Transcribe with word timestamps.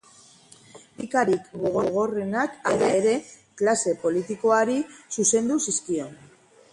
Kritikarik 0.77 1.49
gogorrenak, 1.75 2.55
hala 2.71 2.87
ere, 3.01 3.13
klase 3.61 3.93
politikoari 4.07 4.79
zuzendu 5.17 5.59
zizkion. 5.67 6.17